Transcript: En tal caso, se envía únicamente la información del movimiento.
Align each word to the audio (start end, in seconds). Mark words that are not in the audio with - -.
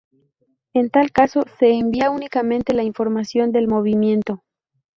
En 0.73 0.89
tal 0.89 1.11
caso, 1.11 1.43
se 1.59 1.73
envía 1.73 2.09
únicamente 2.09 2.73
la 2.73 2.81
información 2.81 3.51
del 3.51 3.67
movimiento. 3.67 4.43